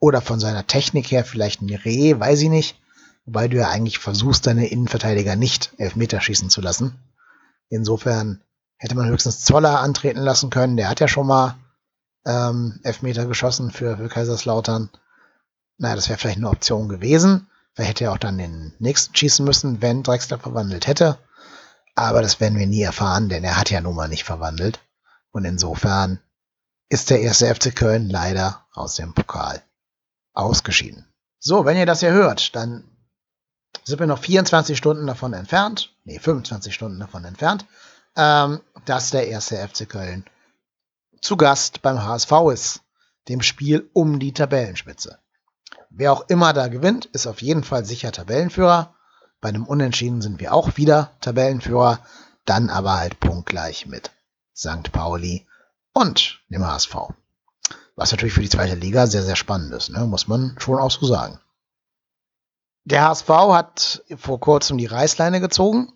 [0.00, 2.76] oder von seiner Technik her vielleicht ein Reh, weiß ich nicht.
[3.24, 6.98] Wobei du ja eigentlich versuchst, deine Innenverteidiger nicht Elfmeter schießen zu lassen.
[7.68, 8.42] Insofern
[8.76, 10.76] hätte man höchstens Zoller antreten lassen können.
[10.76, 11.56] Der hat ja schon mal
[12.26, 14.90] ähm, Elfmeter geschossen für, für Kaiserslautern.
[15.78, 17.48] Naja, das wäre vielleicht eine Option gewesen.
[17.74, 21.18] Vielleicht hätte er auch dann den nächsten schießen müssen, wenn Drexler verwandelt hätte.
[21.96, 24.80] Aber das werden wir nie erfahren, denn er hat ja nun mal nicht verwandelt.
[25.30, 26.20] Und insofern
[26.88, 29.62] ist der erste FC Köln leider aus dem Pokal
[30.32, 31.06] ausgeschieden.
[31.38, 32.84] So, wenn ihr das hier hört, dann
[33.84, 37.66] sind wir noch 24 Stunden davon entfernt, nee, 25 Stunden davon entfernt,
[38.16, 40.24] ähm, dass der erste FC Köln
[41.20, 42.82] zu Gast beim HSV ist,
[43.28, 45.18] dem Spiel um die Tabellenspitze.
[45.96, 48.94] Wer auch immer da gewinnt, ist auf jeden Fall sicher Tabellenführer.
[49.40, 52.00] Bei einem Unentschieden sind wir auch wieder Tabellenführer,
[52.44, 54.10] dann aber halt punktgleich mit
[54.56, 54.90] St.
[54.90, 55.46] Pauli
[55.92, 56.96] und dem HSV.
[57.94, 60.04] Was natürlich für die zweite Liga sehr, sehr spannend ist, ne?
[60.06, 61.38] muss man schon auch so sagen.
[62.82, 65.92] Der HSV hat vor kurzem die Reißleine gezogen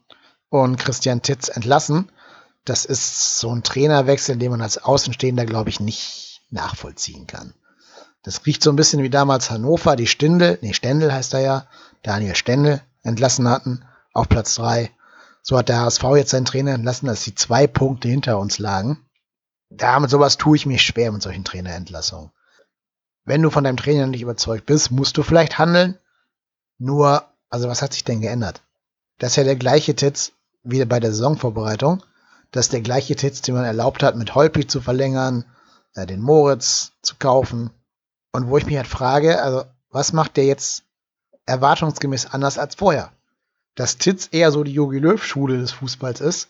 [0.48, 2.12] und Christian Titz entlassen.
[2.64, 7.52] Das ist so ein Trainerwechsel, den man als Außenstehender, glaube ich, nicht nachvollziehen kann.
[8.22, 11.66] Das riecht so ein bisschen wie damals Hannover, die Stindel, nee, Stendel heißt er ja,
[12.02, 14.90] Daniel Stendel entlassen hatten auf Platz 3.
[15.42, 18.98] So hat der HSV jetzt seinen Trainer entlassen, dass sie zwei Punkte hinter uns lagen.
[19.70, 22.30] Da mit sowas tue ich mich schwer mit solchen Trainerentlassungen.
[23.24, 25.98] Wenn du von deinem Trainer nicht überzeugt bist, musst du vielleicht handeln.
[26.78, 28.62] Nur, also was hat sich denn geändert?
[29.18, 32.02] Das ist ja der gleiche Titz wie bei der Saisonvorbereitung.
[32.50, 35.44] Das ist der gleiche Titz, den man erlaubt hat, mit Holpi zu verlängern,
[35.94, 37.70] äh, den Moritz zu kaufen.
[38.32, 40.84] Und wo ich mich halt frage, also was macht der jetzt
[41.46, 43.10] erwartungsgemäß anders als vorher?
[43.74, 46.48] Dass Titz eher so die Jogi Löw-Schule des Fußballs ist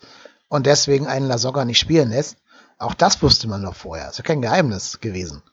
[0.49, 2.37] und deswegen einen Lasogga nicht spielen lässt,
[2.77, 4.09] auch das wusste man doch vorher.
[4.09, 5.43] Ist ja kein Geheimnis gewesen.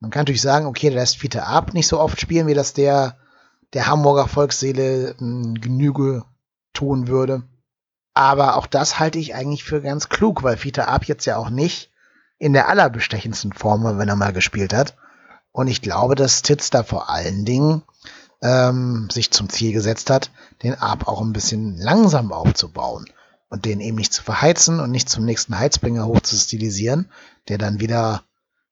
[0.00, 2.72] Man kann natürlich sagen, okay, der lässt Fiete Ab nicht so oft spielen, wie das
[2.72, 3.16] der,
[3.72, 6.24] der Hamburger Volksseele hm, Genüge
[6.72, 7.42] tun würde.
[8.14, 11.50] Aber auch das halte ich eigentlich für ganz klug, weil Fiete Ab jetzt ja auch
[11.50, 11.90] nicht
[12.38, 14.96] in der allerbestechendsten Form wenn er mal gespielt hat.
[15.56, 17.80] Und ich glaube, dass Titz da vor allen Dingen
[18.42, 20.30] ähm, sich zum Ziel gesetzt hat,
[20.62, 23.06] den Ab auch ein bisschen langsam aufzubauen
[23.48, 27.10] und den eben nicht zu verheizen und nicht zum nächsten Heizbringer hoch zu stilisieren,
[27.48, 28.22] der dann wieder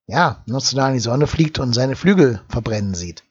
[0.07, 3.25] ja, national in die Sonne fliegt und seine Flügel verbrennen sieht.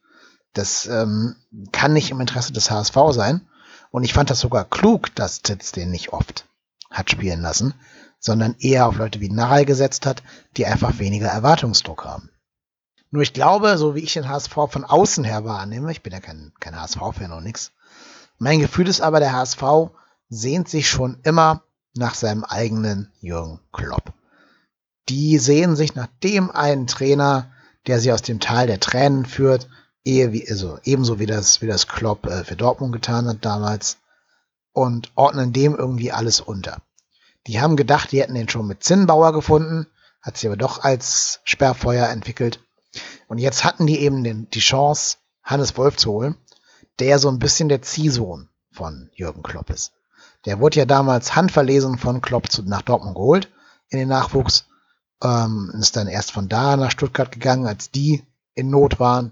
[0.54, 1.36] Das ähm,
[1.72, 3.48] kann nicht im Interesse des HSV sein.
[3.92, 6.48] Und ich fand das sogar klug, dass Titz den nicht oft
[6.90, 7.76] hat spielen lassen,
[8.20, 10.24] sondern eher auf Leute wie Naral gesetzt hat,
[10.58, 12.32] die einfach weniger Erwartungsdruck haben.
[13.14, 16.20] Nur ich glaube, so wie ich den HSV von außen her wahrnehme, ich bin ja
[16.20, 17.72] kein, kein HSV-Fan und nix,
[18.38, 19.64] mein Gefühl ist aber, der HSV
[20.28, 21.64] sehnt sich schon immer
[21.96, 24.14] nach seinem eigenen Jürgen Klopp
[25.10, 27.52] die sehen sich nach dem einen Trainer,
[27.88, 29.68] der sie aus dem Tal der Tränen führt,
[30.06, 33.98] ehe wie, also ebenso wie das, wie das Klopp äh, für Dortmund getan hat damals,
[34.72, 36.82] und ordnen dem irgendwie alles unter.
[37.46, 39.88] Die haben gedacht, die hätten den schon mit Zinnbauer gefunden,
[40.22, 42.60] hat sich aber doch als Sperrfeuer entwickelt.
[43.28, 46.36] Und jetzt hatten die eben den, die Chance, Hannes Wolf zu holen,
[47.00, 49.94] der so ein bisschen der Ziehsohn von Jürgen Klopp ist.
[50.46, 53.50] Der wurde ja damals handverlesen von Klopp zu, nach Dortmund geholt
[53.94, 54.66] in den Nachwuchs
[55.24, 58.24] ähm, ist dann erst von da nach Stuttgart gegangen, als die
[58.56, 59.32] in Not waren.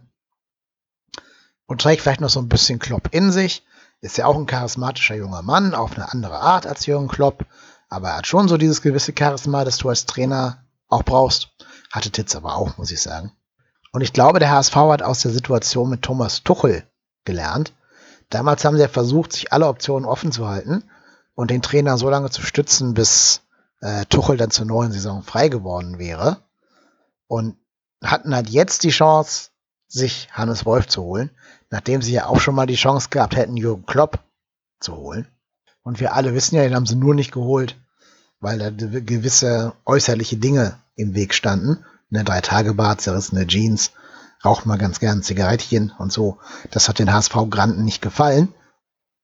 [1.66, 3.66] Und trägt vielleicht noch so ein bisschen Klopp in sich.
[4.02, 7.46] Ist ja auch ein charismatischer junger Mann, auf eine andere Art als Jürgen Klopp.
[7.90, 11.50] Aber er hat schon so dieses gewisse Charisma, das du als Trainer auch brauchst.
[11.92, 13.32] Hatte Titz aber auch, muss ich sagen.
[13.92, 16.84] Und ich glaube, der HSV hat aus der Situation mit Thomas Tuchel
[17.26, 17.74] gelernt.
[18.30, 20.84] Damals haben sie ja versucht, sich alle Optionen offen zu halten
[21.36, 23.42] und den Trainer so lange zu stützen, bis
[23.82, 26.38] äh, Tuchel dann zur neuen Saison frei geworden wäre.
[27.28, 27.58] Und
[28.04, 29.50] hatten halt jetzt die Chance,
[29.88, 31.30] sich Hannes Wolf zu holen,
[31.70, 34.20] nachdem sie ja auch schon mal die Chance gehabt hätten, Jürgen Klopp
[34.80, 35.28] zu holen.
[35.84, 37.76] Und wir alle wissen ja, den haben sie nur nicht geholt,
[38.40, 41.84] weil da gewisse äußerliche Dinge im Weg standen.
[42.12, 43.92] Eine Drei-Tage-Bart, zerrissene Jeans,
[44.44, 46.40] raucht mal ganz gern ein Zigarettchen und so.
[46.72, 48.54] Das hat den HSV-Granten nicht gefallen.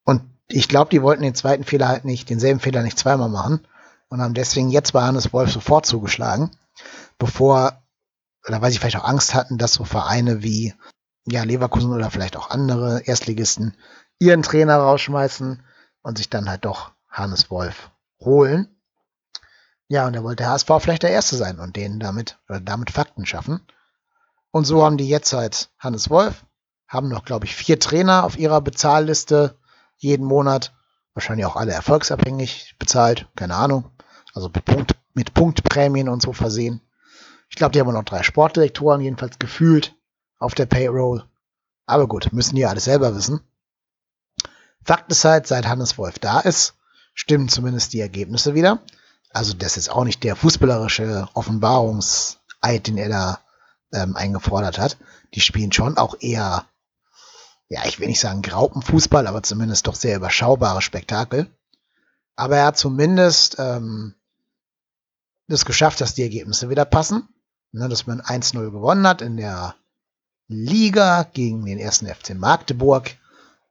[0.03, 3.67] Und ich glaube, die wollten den zweiten Fehler halt nicht, denselben Fehler nicht zweimal machen
[4.09, 6.51] und haben deswegen jetzt bei Hannes Wolf sofort zugeschlagen,
[7.17, 7.83] bevor,
[8.47, 10.73] oder weil sie vielleicht auch Angst hatten, dass so Vereine wie
[11.25, 13.75] ja, Leverkusen oder vielleicht auch andere Erstligisten
[14.19, 15.61] ihren Trainer rausschmeißen
[16.01, 18.76] und sich dann halt doch Hannes Wolf holen.
[19.89, 22.91] Ja, und da wollte der HSV vielleicht der Erste sein und denen damit, oder damit
[22.91, 23.61] Fakten schaffen.
[24.51, 26.45] Und so haben die jetzt halt Hannes Wolf,
[26.87, 29.55] haben noch, glaube ich, vier Trainer auf ihrer Bezahlliste
[29.97, 30.73] jeden Monat.
[31.13, 33.91] Wahrscheinlich auch alle erfolgsabhängig bezahlt, keine Ahnung
[34.37, 36.81] also mit, Punkt, mit Punktprämien und so versehen.
[37.49, 39.95] Ich glaube, die haben noch drei Sportdirektoren, jedenfalls gefühlt
[40.37, 41.23] auf der Payroll.
[41.87, 43.41] Aber gut, müssen die alles selber wissen.
[44.83, 46.75] Fakt ist halt, seit Hannes Wolf da ist,
[47.13, 48.79] stimmen zumindest die Ergebnisse wieder.
[49.29, 53.39] Also das ist auch nicht der fußballerische Offenbarungseid, den er da
[53.93, 54.97] ähm, eingefordert hat.
[55.33, 56.65] Die spielen schon auch eher,
[57.69, 61.47] ja, ich will nicht sagen Graupenfußball, aber zumindest doch sehr überschaubare Spektakel.
[62.35, 64.15] Aber er hat zumindest ähm,
[65.47, 67.27] es geschafft, dass die Ergebnisse wieder passen.
[67.73, 69.75] Ne, dass man 1-0 gewonnen hat in der
[70.47, 73.17] Liga gegen den ersten FC Magdeburg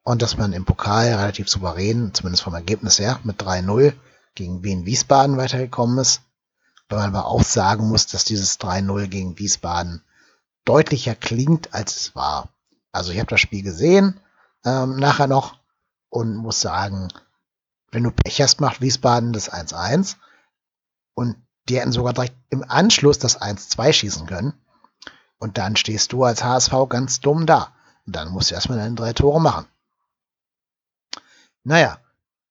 [0.02, 3.94] und dass man im Pokal relativ souverän, zumindest vom Ergebnis her, mit 3-0
[4.36, 6.22] gegen Wien Wiesbaden weitergekommen ist.
[6.88, 10.02] Weil man aber auch sagen muss, dass dieses 3-0 gegen Wiesbaden
[10.64, 12.48] deutlicher klingt, als es war.
[12.92, 14.20] Also ich habe das Spiel gesehen,
[14.64, 15.58] ähm, nachher noch,
[16.08, 17.08] und muss sagen,
[17.90, 20.16] wenn du Pech hast, macht Wiesbaden das 1-1.
[21.14, 21.36] Und
[21.68, 24.52] die hätten sogar direkt im Anschluss das 1-2 schießen können.
[25.38, 27.72] Und dann stehst du als HSV ganz dumm da.
[28.06, 29.66] Und dann musst du erstmal deine drei Tore machen.
[31.64, 31.98] Naja,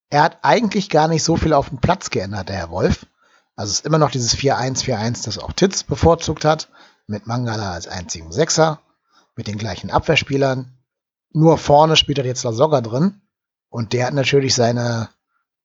[0.09, 3.05] er hat eigentlich gar nicht so viel auf dem Platz geändert, der Herr Wolf.
[3.55, 6.69] Also es ist immer noch dieses 4-1-4-1, das auch Titz bevorzugt hat,
[7.07, 8.79] mit Mangala als einzigen Sechser,
[9.35, 10.71] mit den gleichen Abwehrspielern.
[11.31, 13.21] Nur vorne spielt er jetzt Lasogga drin.
[13.69, 15.09] Und der hat natürlich seine,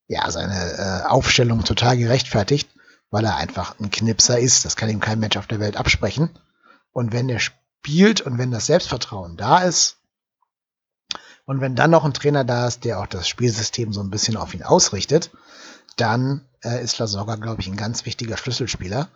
[0.08, 2.68] ja, seine äh, Aufstellung total gerechtfertigt
[3.10, 4.64] weil er einfach ein Knipser ist.
[4.64, 6.30] Das kann ihm kein Mensch auf der Welt absprechen.
[6.92, 9.98] Und wenn er spielt und wenn das Selbstvertrauen da ist
[11.50, 14.36] und wenn dann noch ein Trainer da ist, der auch das Spielsystem so ein bisschen
[14.36, 15.32] auf ihn ausrichtet,
[15.96, 19.08] dann äh, ist Lasogga, glaube ich, ein ganz wichtiger Schlüsselspieler,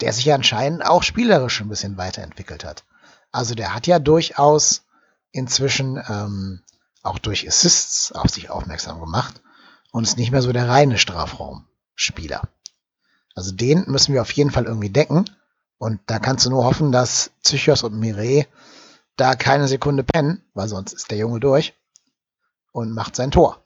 [0.00, 2.84] der sich ja anscheinend auch spielerisch ein bisschen weiterentwickelt hat.
[3.32, 4.84] Also der hat ja durchaus
[5.32, 6.60] inzwischen ähm,
[7.02, 9.42] auch durch Assists auf sich aufmerksam gemacht
[9.90, 12.42] und ist nicht mehr so der reine Strafraumspieler.
[13.34, 15.28] Also den müssen wir auf jeden Fall irgendwie decken.
[15.78, 18.46] Und da kannst du nur hoffen, dass Psychos und Mireille
[19.16, 21.74] da keine Sekunde pennen, weil sonst ist der Junge durch
[22.72, 23.62] und macht sein Tor.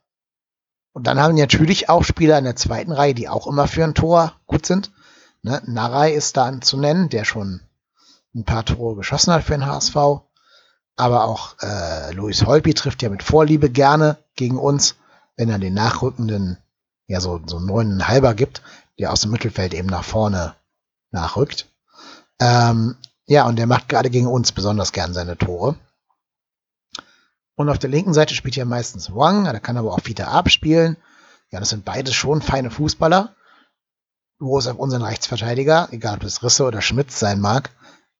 [0.92, 3.94] Und dann haben natürlich auch Spieler in der zweiten Reihe, die auch immer für ein
[3.94, 4.90] Tor gut sind.
[5.42, 5.60] Ne?
[5.66, 7.60] Narei ist da zu nennen, der schon
[8.34, 9.94] ein paar Tore geschossen hat für den HSV.
[10.96, 14.96] Aber auch äh, Luis Holpi trifft ja mit Vorliebe gerne gegen uns,
[15.36, 16.56] wenn er den nachrückenden,
[17.06, 18.62] ja so, so einen neuneinhalber gibt,
[18.98, 20.54] der aus dem Mittelfeld eben nach vorne
[21.10, 21.66] nachrückt.
[22.40, 25.76] Ähm, ja, und der macht gerade gegen uns besonders gern seine Tore.
[27.56, 30.96] Und auf der linken Seite spielt ja meistens Wang, da kann aber auch Vita abspielen.
[31.50, 33.34] Ja, das sind beides schon feine Fußballer,
[34.38, 37.70] wo es auf unseren Rechtsverteidiger, egal ob es Risse oder Schmitz sein mag,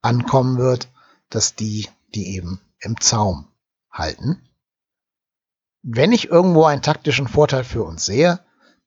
[0.01, 0.89] ankommen wird,
[1.29, 3.47] dass die die eben im Zaum
[3.91, 4.43] halten.
[5.83, 8.41] Wenn ich irgendwo einen taktischen Vorteil für uns sehe,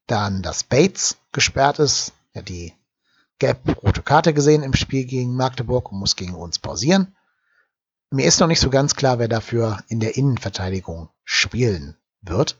[0.07, 2.73] dann, dass Bates gesperrt ist, ja die
[3.39, 7.15] gelb-rote Karte gesehen im Spiel gegen Magdeburg und muss gegen uns pausieren.
[8.11, 12.57] Mir ist noch nicht so ganz klar, wer dafür in der Innenverteidigung spielen wird.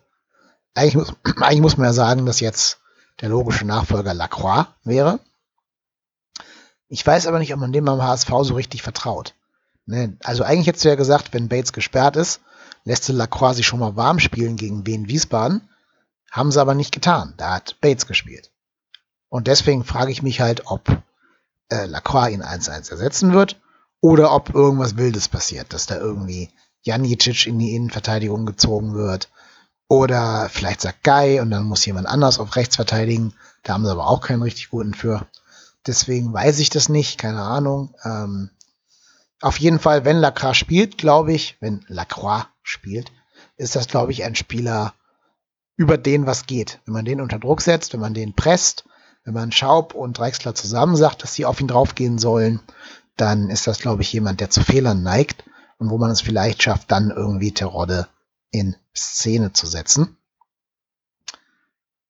[0.74, 2.80] Eigentlich muss, eigentlich muss man ja sagen, dass jetzt
[3.22, 5.20] der logische Nachfolger Lacroix wäre.
[6.88, 9.36] Ich weiß aber nicht, ob man dem beim HSV so richtig vertraut.
[9.86, 10.18] Ne?
[10.24, 12.42] Also eigentlich hättest du ja gesagt, wenn Bates gesperrt ist,
[12.84, 15.68] lässt du Lacroix sich schon mal warm spielen gegen Wien Wiesbaden.
[16.32, 17.34] Haben sie aber nicht getan.
[17.38, 18.52] Da hat Bates gespielt.
[19.30, 20.90] Und deswegen frage ich mich halt, ob
[21.70, 23.60] äh, Lacroix ihn 1-1 ersetzen wird
[24.02, 26.50] oder ob irgendwas Wildes passiert, dass da irgendwie
[26.82, 29.30] Janicic in die Innenverteidigung gezogen wird
[29.88, 33.34] oder vielleicht sagt Guy und dann muss jemand anders auf rechts verteidigen.
[33.64, 35.28] Da haben sie aber auch keinen richtig guten für.
[35.86, 37.96] Deswegen weiß ich das nicht, keine Ahnung.
[38.04, 38.50] Ähm,
[39.42, 43.12] auf jeden Fall, wenn Lacroix spielt, glaube ich, wenn Lacroix spielt,
[43.58, 44.94] ist das, glaube ich, ein Spieler,
[45.76, 46.80] über den was geht.
[46.86, 48.84] Wenn man den unter Druck setzt, wenn man den presst,
[49.24, 52.60] wenn man Schaub und Dreixler zusammen sagt, dass sie auf ihn draufgehen sollen,
[53.16, 55.44] dann ist das, glaube ich, jemand, der zu Fehlern neigt
[55.78, 58.08] und wo man es vielleicht schafft, dann irgendwie Terodde
[58.52, 60.18] in Szene zu setzen.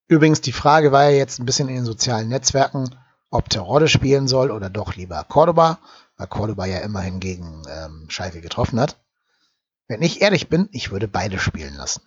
[0.07, 2.95] Übrigens, die Frage war ja jetzt ein bisschen in den sozialen Netzwerken,
[3.29, 5.79] ob Terodde spielen soll oder doch lieber Cordoba,
[6.17, 8.97] weil Cordoba ja immerhin gegen ähm, Schalke getroffen hat.
[9.87, 12.01] Wenn ich ehrlich bin, ich würde beide spielen lassen.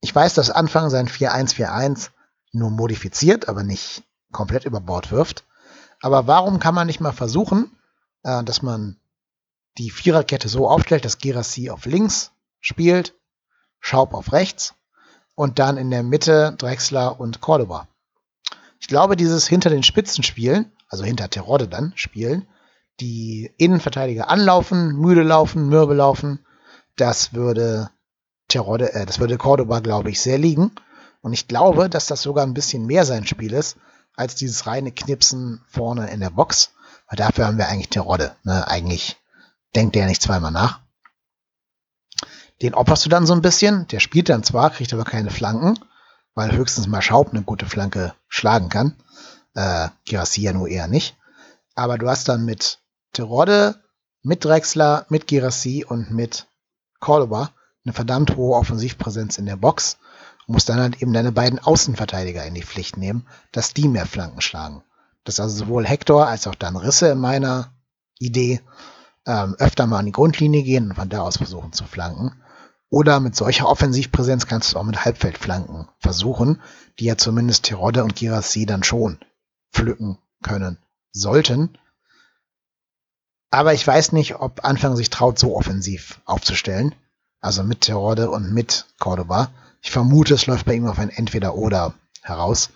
[0.00, 2.10] Ich weiß, dass Anfang sein 4-1-4-1
[2.52, 5.44] nur modifiziert, aber nicht komplett über Bord wirft.
[6.00, 7.76] Aber warum kann man nicht mal versuchen,
[8.22, 8.96] äh, dass man
[9.78, 13.14] die Viererkette so aufstellt, dass Girassi auf links spielt,
[13.78, 14.74] Schaub auf rechts
[15.34, 17.88] und dann in der Mitte Drexler und Cordoba.
[18.78, 22.46] Ich glaube, dieses hinter den Spitzen spielen, also hinter Terodde dann spielen,
[23.00, 26.44] die Innenverteidiger anlaufen, müde laufen, mürbe laufen,
[26.96, 27.90] das würde
[28.48, 30.72] Terodde, äh, das würde Cordoba, glaube ich, sehr liegen.
[31.20, 33.76] Und ich glaube, dass das sogar ein bisschen mehr sein Spiel ist,
[34.14, 36.72] als dieses reine Knipsen vorne in der Box.
[37.08, 38.34] Weil dafür haben wir eigentlich Terodde.
[38.44, 38.66] Ne?
[38.66, 39.16] Eigentlich
[39.74, 40.80] denkt der nicht zweimal nach.
[42.62, 43.86] Den opferst du dann so ein bisschen.
[43.88, 45.78] Der spielt dann zwar, kriegt aber keine Flanken,
[46.34, 48.96] weil höchstens mal Schaub eine gute Flanke schlagen kann.
[49.54, 51.16] Äh, Girassi ja nur eher nicht.
[51.74, 52.78] Aber du hast dann mit
[53.12, 53.82] Terodde,
[54.22, 56.46] mit Drexler, mit Girassi und mit
[57.00, 57.50] Cordoba
[57.84, 59.96] eine verdammt hohe Offensivpräsenz in der Box
[60.50, 64.40] musst dann halt eben deine beiden Außenverteidiger in die Pflicht nehmen, dass die mehr Flanken
[64.40, 64.82] schlagen.
[65.24, 67.72] Dass also sowohl Hector als auch dann Risse in meiner
[68.18, 68.60] Idee
[69.26, 72.32] ähm, öfter mal an die Grundlinie gehen und von da aus versuchen zu flanken.
[72.88, 76.60] Oder mit solcher Offensivpräsenz kannst du auch mit Halbfeldflanken versuchen,
[76.98, 79.18] die ja zumindest Terodde und Girassi dann schon
[79.72, 80.78] pflücken können
[81.12, 81.78] sollten.
[83.50, 86.94] Aber ich weiß nicht, ob Anfang sich traut, so offensiv aufzustellen.
[87.40, 89.50] Also mit Terodde und mit Cordoba.
[89.82, 92.70] Ich vermute, es läuft bei ihm auf ein Entweder-Oder heraus.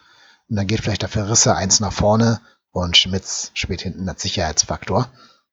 [0.49, 5.09] Und dann geht vielleicht dafür Risse eins nach vorne und Schmitz spielt hinten als Sicherheitsfaktor.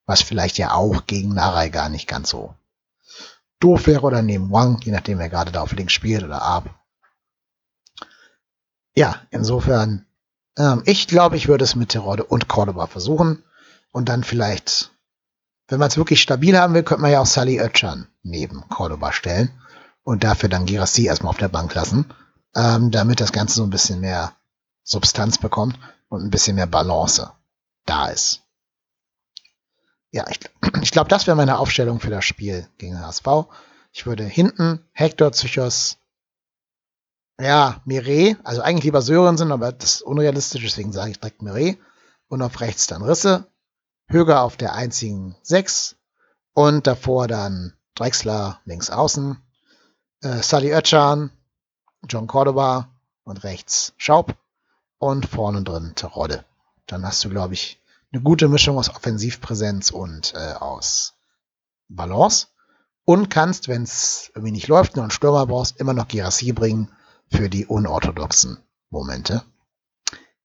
[0.05, 2.55] Was vielleicht ja auch gegen Narai gar nicht ganz so
[3.59, 6.69] doof wäre oder neben Wang, je nachdem wer gerade da auf links spielt oder ab.
[8.95, 10.05] Ja, insofern,
[10.57, 13.43] ähm, ich glaube, ich würde es mit Terode und Cordoba versuchen
[13.91, 14.91] und dann vielleicht,
[15.67, 19.13] wenn man es wirklich stabil haben will, könnte man ja auch Sally Oetschan neben Cordoba
[19.13, 19.60] stellen
[20.03, 22.05] und dafür dann Girassi erstmal auf der Bank lassen,
[22.55, 24.33] ähm, damit das Ganze so ein bisschen mehr
[24.83, 25.77] Substanz bekommt
[26.09, 27.31] und ein bisschen mehr Balance
[27.85, 28.41] da ist.
[30.11, 30.39] Ja, ich,
[30.81, 33.27] ich glaube, das wäre meine Aufstellung für das Spiel gegen HSV.
[33.93, 35.97] Ich würde hinten Hector, Zychos,
[37.39, 41.77] ja, Mire, also eigentlich lieber Sörensen, aber das ist unrealistisch, deswegen sage ich direkt Mire.
[42.27, 43.47] Und auf rechts dann Risse.
[44.07, 45.95] Höger auf der einzigen 6.
[46.53, 49.41] Und davor dann Drexler links außen
[50.21, 51.31] äh, Sally Oetschan,
[52.07, 52.89] John Cordoba
[53.23, 54.35] und rechts Schaub
[54.97, 56.45] und vorne drin Terodde.
[56.87, 61.13] Dann hast du, glaube ich, eine gute Mischung aus Offensivpräsenz und äh, aus
[61.87, 62.47] Balance.
[63.03, 66.91] Und kannst, wenn es irgendwie nicht läuft, nur einen Stürmer brauchst, immer noch Girassi bringen
[67.29, 68.57] für die unorthodoxen
[68.89, 69.43] Momente.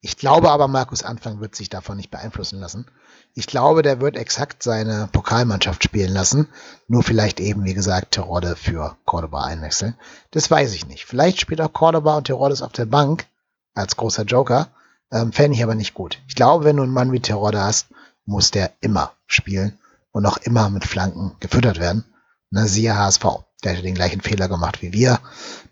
[0.01, 2.87] Ich glaube aber, Markus Anfang wird sich davon nicht beeinflussen lassen.
[3.35, 6.49] Ich glaube, der wird exakt seine Pokalmannschaft spielen lassen.
[6.87, 9.95] Nur vielleicht eben, wie gesagt, Terodde für Cordoba einwechseln.
[10.31, 11.07] Das weiß ich nicht.
[11.07, 13.27] Vielleicht spielt auch Cordoba und Terodde auf der Bank
[13.75, 14.69] als großer Joker.
[15.11, 16.21] Ähm, Fände ich aber nicht gut.
[16.29, 17.89] Ich glaube, wenn du einen Mann wie Terodde hast,
[18.25, 19.79] muss der immer spielen
[20.13, 22.05] und auch immer mit Flanken gefüttert werden.
[22.51, 23.25] Na, siehe HSV.
[23.65, 25.21] Der hätte den gleichen Fehler gemacht wie wir,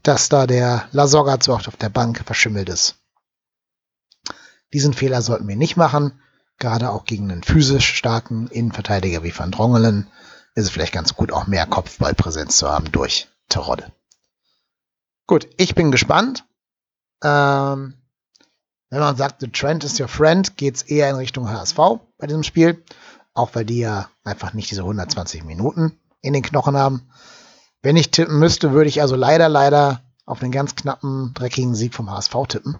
[0.02, 2.96] dass da der Lasogga oft auf der Bank verschimmelt ist.
[4.74, 6.20] Diesen Fehler sollten wir nicht machen.
[6.58, 10.08] Gerade auch gegen einen physisch starken Innenverteidiger wie Van Drongelen
[10.56, 13.92] ist es vielleicht ganz gut, auch mehr Kopfballpräsenz zu haben durch Terodde.
[15.26, 16.44] Gut, ich bin gespannt.
[17.22, 17.94] Ähm,
[18.90, 21.78] wenn man sagt, the trend is your friend, geht es eher in Richtung HSV
[22.18, 22.82] bei diesem Spiel.
[23.32, 27.08] Auch weil die ja einfach nicht diese 120 Minuten in den Knochen haben.
[27.80, 31.94] Wenn ich tippen müsste, würde ich also leider, leider auf einen ganz knappen, dreckigen Sieg
[31.94, 32.78] vom HSV tippen.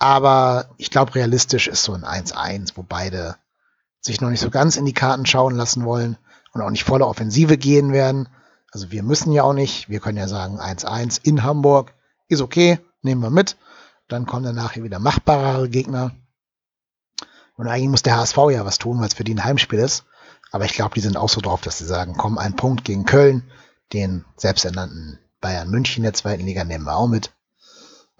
[0.00, 3.36] Aber ich glaube, realistisch ist so ein 1-1, wo beide
[4.00, 6.16] sich noch nicht so ganz in die Karten schauen lassen wollen
[6.52, 8.28] und auch nicht voller Offensive gehen werden.
[8.72, 9.90] Also wir müssen ja auch nicht.
[9.90, 11.92] Wir können ja sagen 1-1 in Hamburg
[12.28, 13.58] ist okay, nehmen wir mit.
[14.08, 16.12] Dann kommen danach wieder machbarere Gegner.
[17.56, 20.04] Und eigentlich muss der HSV ja was tun, weil es für die ein Heimspiel ist.
[20.50, 23.04] Aber ich glaube, die sind auch so drauf, dass sie sagen, komm, ein Punkt gegen
[23.04, 23.50] Köln,
[23.92, 27.32] den selbsternannten Bayern München der zweiten Liga nehmen wir auch mit.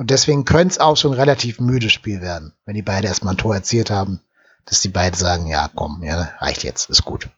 [0.00, 3.36] Und deswegen könnte es auch ein relativ müdes Spiel werden, wenn die beide erstmal ein
[3.36, 4.22] Tor erzielt haben,
[4.64, 7.28] dass die beiden sagen, ja, komm, ja, reicht jetzt, ist gut.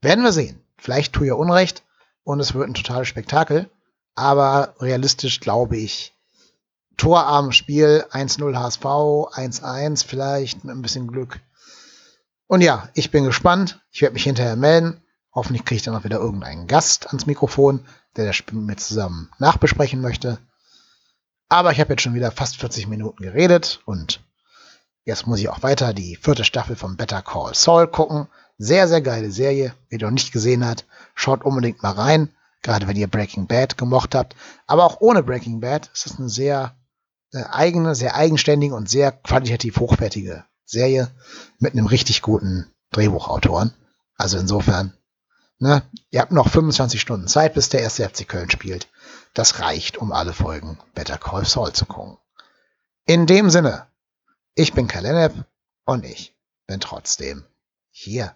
[0.00, 0.62] Werden wir sehen.
[0.78, 1.82] Vielleicht tue ich Unrecht
[2.22, 3.68] und es wird ein totales Spektakel.
[4.14, 6.14] Aber realistisch glaube ich,
[6.96, 11.40] torarm Spiel, 1-0 HSV, 1-1 vielleicht mit ein bisschen Glück.
[12.46, 13.80] Und ja, ich bin gespannt.
[13.90, 15.02] Ich werde mich hinterher melden.
[15.34, 18.76] Hoffentlich kriege ich dann auch wieder irgendeinen Gast ans Mikrofon, der das Spiel mit mir
[18.76, 20.38] zusammen nachbesprechen möchte.
[21.48, 24.20] Aber ich habe jetzt schon wieder fast 40 Minuten geredet und
[25.04, 28.26] jetzt muss ich auch weiter die vierte Staffel von Better Call Saul gucken.
[28.58, 29.74] Sehr, sehr geile Serie.
[29.88, 30.84] Wer die noch nicht gesehen hat,
[31.14, 32.30] schaut unbedingt mal rein.
[32.62, 34.34] Gerade wenn ihr Breaking Bad gemocht habt.
[34.66, 36.74] Aber auch ohne Breaking Bad ist es eine sehr
[37.32, 41.10] äh, eigene, sehr eigenständige und sehr qualitativ hochwertige Serie
[41.58, 43.72] mit einem richtig guten Drehbuchautoren.
[44.16, 44.94] Also insofern,
[45.58, 48.88] ne, ihr habt noch 25 Stunden Zeit, bis der erste FC Köln spielt.
[49.36, 52.16] Das reicht, um alle Folgen Better Call Saul zu gucken.
[53.04, 53.86] In dem Sinne,
[54.54, 55.44] ich bin Kalenep
[55.84, 56.34] und ich
[56.66, 57.44] bin trotzdem
[57.90, 58.34] hier.